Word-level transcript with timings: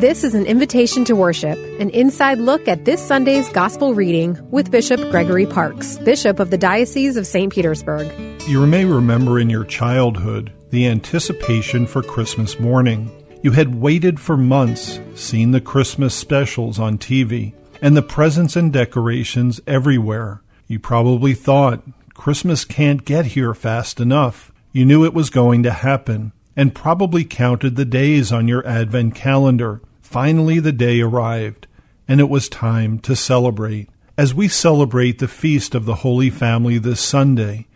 This 0.00 0.24
is 0.24 0.34
an 0.34 0.46
invitation 0.46 1.04
to 1.04 1.14
worship, 1.14 1.58
an 1.78 1.90
inside 1.90 2.38
look 2.38 2.66
at 2.68 2.86
this 2.86 3.06
Sunday's 3.06 3.50
gospel 3.50 3.92
reading 3.92 4.38
with 4.50 4.70
Bishop 4.70 4.98
Gregory 5.10 5.44
Parkes, 5.44 5.98
Bishop 5.98 6.40
of 6.40 6.48
the 6.48 6.56
Diocese 6.56 7.18
of 7.18 7.26
St. 7.26 7.52
Petersburg. 7.52 8.10
You 8.48 8.66
may 8.66 8.86
remember 8.86 9.38
in 9.38 9.50
your 9.50 9.66
childhood 9.66 10.54
the 10.70 10.86
anticipation 10.86 11.86
for 11.86 12.02
Christmas 12.02 12.58
morning. 12.58 13.10
You 13.42 13.50
had 13.50 13.74
waited 13.74 14.18
for 14.18 14.38
months, 14.38 14.98
seen 15.14 15.50
the 15.50 15.60
Christmas 15.60 16.14
specials 16.14 16.78
on 16.78 16.96
TV, 16.96 17.52
and 17.82 17.94
the 17.94 18.00
presents 18.00 18.56
and 18.56 18.72
decorations 18.72 19.60
everywhere. 19.66 20.40
You 20.66 20.78
probably 20.78 21.34
thought, 21.34 21.82
Christmas 22.14 22.64
can't 22.64 23.04
get 23.04 23.26
here 23.26 23.52
fast 23.52 24.00
enough. 24.00 24.50
You 24.72 24.86
knew 24.86 25.04
it 25.04 25.12
was 25.12 25.28
going 25.28 25.62
to 25.64 25.72
happen 25.72 26.32
and 26.56 26.74
probably 26.74 27.22
counted 27.22 27.76
the 27.76 27.84
days 27.84 28.32
on 28.32 28.48
your 28.48 28.66
Advent 28.66 29.14
calendar. 29.14 29.82
Finally, 30.10 30.58
the 30.58 30.72
day 30.72 31.00
arrived, 31.00 31.68
and 32.08 32.18
it 32.18 32.28
was 32.28 32.48
time 32.48 32.98
to 32.98 33.14
celebrate. 33.14 33.88
As 34.18 34.34
we 34.34 34.48
celebrate 34.48 35.20
the 35.20 35.28
feast 35.28 35.72
of 35.72 35.84
the 35.84 36.02
Holy 36.02 36.30
Family 36.30 36.78
this 36.78 37.00
Sunday, 37.00 37.68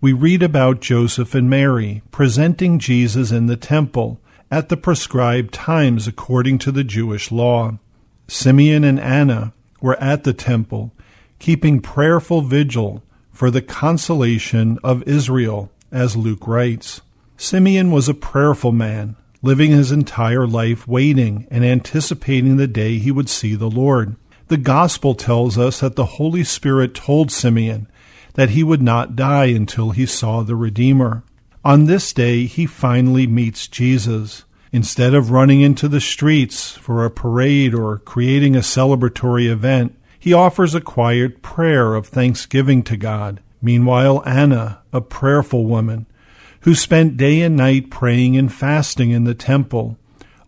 we 0.00 0.12
read 0.12 0.40
about 0.40 0.78
Joseph 0.78 1.34
and 1.34 1.50
Mary 1.50 2.02
presenting 2.12 2.78
Jesus 2.78 3.32
in 3.32 3.46
the 3.46 3.56
temple 3.56 4.20
at 4.52 4.68
the 4.68 4.76
prescribed 4.76 5.52
times 5.52 6.06
according 6.06 6.58
to 6.58 6.70
the 6.70 6.84
Jewish 6.84 7.32
law. 7.32 7.76
Simeon 8.28 8.84
and 8.84 9.00
Anna 9.00 9.52
were 9.80 9.98
at 10.00 10.22
the 10.22 10.32
temple, 10.32 10.92
keeping 11.40 11.80
prayerful 11.80 12.42
vigil 12.42 13.02
for 13.32 13.50
the 13.50 13.62
consolation 13.62 14.78
of 14.84 15.02
Israel, 15.08 15.72
as 15.90 16.16
Luke 16.16 16.46
writes. 16.46 17.00
Simeon 17.36 17.90
was 17.90 18.08
a 18.08 18.14
prayerful 18.14 18.70
man, 18.70 19.16
living 19.42 19.70
his 19.70 19.90
entire 19.90 20.46
life 20.46 20.86
waiting 20.86 21.46
and 21.50 21.64
anticipating 21.64 22.56
the 22.56 22.66
day 22.66 22.98
he 22.98 23.10
would 23.10 23.28
see 23.28 23.54
the 23.54 23.70
Lord. 23.70 24.16
The 24.48 24.56
Gospel 24.56 25.14
tells 25.14 25.56
us 25.56 25.80
that 25.80 25.96
the 25.96 26.04
Holy 26.04 26.44
Spirit 26.44 26.94
told 26.94 27.30
Simeon 27.30 27.86
that 28.34 28.50
he 28.50 28.62
would 28.62 28.82
not 28.82 29.16
die 29.16 29.46
until 29.46 29.90
he 29.90 30.06
saw 30.06 30.42
the 30.42 30.56
Redeemer. 30.56 31.22
On 31.64 31.84
this 31.84 32.12
day, 32.12 32.46
he 32.46 32.66
finally 32.66 33.26
meets 33.26 33.68
Jesus. 33.68 34.44
Instead 34.72 35.14
of 35.14 35.30
running 35.30 35.60
into 35.60 35.88
the 35.88 36.00
streets 36.00 36.72
for 36.72 37.04
a 37.04 37.10
parade 37.10 37.74
or 37.74 37.98
creating 37.98 38.54
a 38.54 38.60
celebratory 38.60 39.50
event, 39.50 39.96
he 40.18 40.32
offers 40.32 40.74
a 40.74 40.80
quiet 40.80 41.42
prayer 41.42 41.94
of 41.94 42.06
thanksgiving 42.06 42.82
to 42.84 42.96
God. 42.96 43.40
Meanwhile, 43.62 44.22
Anna, 44.24 44.80
a 44.92 45.00
prayerful 45.00 45.66
woman, 45.66 46.06
who 46.60 46.74
spent 46.74 47.16
day 47.16 47.40
and 47.40 47.56
night 47.56 47.90
praying 47.90 48.36
and 48.36 48.52
fasting 48.52 49.10
in 49.10 49.24
the 49.24 49.34
temple, 49.34 49.96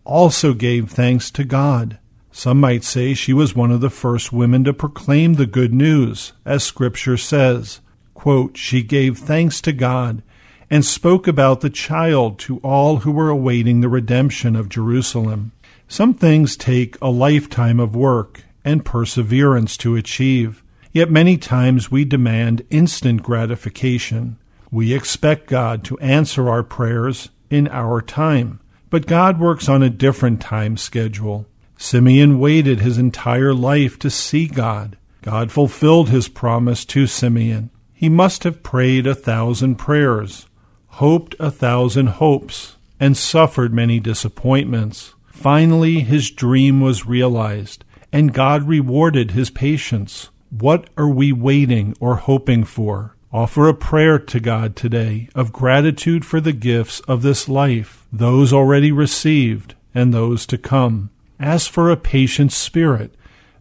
also 0.05 0.53
gave 0.53 0.89
thanks 0.89 1.31
to 1.31 1.43
God. 1.43 1.97
Some 2.31 2.59
might 2.59 2.83
say 2.83 3.13
she 3.13 3.33
was 3.33 3.55
one 3.55 3.71
of 3.71 3.81
the 3.81 3.89
first 3.89 4.33
women 4.33 4.63
to 4.63 4.73
proclaim 4.73 5.35
the 5.35 5.45
good 5.45 5.73
news, 5.73 6.33
as 6.45 6.63
Scripture 6.63 7.17
says. 7.17 7.79
Quote, 8.13 8.57
she 8.57 8.83
gave 8.83 9.17
thanks 9.17 9.61
to 9.61 9.71
God 9.71 10.23
and 10.69 10.83
spoke 10.83 11.27
about 11.27 11.61
the 11.61 11.69
child 11.69 12.39
to 12.39 12.57
all 12.59 12.97
who 12.97 13.11
were 13.11 13.29
awaiting 13.29 13.81
the 13.81 13.89
redemption 13.89 14.55
of 14.55 14.69
Jerusalem. 14.69 15.51
Some 15.87 16.15
things 16.15 16.57
take 16.57 16.97
a 17.01 17.09
lifetime 17.09 17.79
of 17.79 17.95
work 17.95 18.43
and 18.65 18.85
perseverance 18.85 19.77
to 19.77 19.95
achieve, 19.95 20.63
yet 20.91 21.11
many 21.11 21.37
times 21.37 21.91
we 21.91 22.05
demand 22.05 22.65
instant 22.71 23.21
gratification. 23.21 24.37
We 24.73 24.91
expect 24.91 25.45
God 25.45 25.83
to 25.83 25.99
answer 25.99 26.49
our 26.49 26.63
prayers 26.63 27.29
in 27.51 27.67
our 27.67 28.01
time, 28.01 28.59
but 28.89 29.05
God 29.05 29.39
works 29.39 29.69
on 29.69 29.83
a 29.83 29.89
different 29.91 30.41
time 30.41 30.77
schedule. 30.77 31.45
Simeon 31.77 32.39
waited 32.39 32.79
his 32.79 32.97
entire 32.97 33.53
life 33.53 33.99
to 33.99 34.09
see 34.09 34.47
God. 34.47 34.97
God 35.21 35.51
fulfilled 35.51 36.09
his 36.09 36.27
promise 36.27 36.85
to 36.85 37.05
Simeon. 37.05 37.69
He 37.93 38.09
must 38.09 38.45
have 38.45 38.63
prayed 38.63 39.05
a 39.05 39.13
thousand 39.13 39.75
prayers, 39.75 40.47
hoped 40.87 41.35
a 41.39 41.51
thousand 41.51 42.07
hopes, 42.07 42.77
and 42.99 43.15
suffered 43.15 43.75
many 43.75 43.99
disappointments. 43.99 45.13
Finally, 45.27 45.99
his 45.99 46.31
dream 46.31 46.81
was 46.81 47.05
realized, 47.05 47.85
and 48.11 48.33
God 48.33 48.67
rewarded 48.67 49.31
his 49.31 49.51
patience. 49.51 50.29
What 50.49 50.89
are 50.97 51.09
we 51.09 51.31
waiting 51.31 51.95
or 51.99 52.15
hoping 52.15 52.63
for? 52.63 53.12
Offer 53.33 53.67
a 53.67 53.73
prayer 53.73 54.19
to 54.19 54.39
God 54.39 54.75
today 54.75 55.27
of 55.33 55.51
gratitude 55.51 56.23
for 56.23 56.39
the 56.39 56.53
gifts 56.53 56.99
of 57.07 57.23
this 57.23 57.49
life, 57.49 58.05
those 58.13 58.53
already 58.53 58.91
received 58.91 59.73
and 59.95 60.13
those 60.13 60.45
to 60.45 60.59
come. 60.59 61.09
Ask 61.39 61.71
for 61.71 61.89
a 61.89 61.97
patient 61.97 62.51
spirit, 62.51 63.15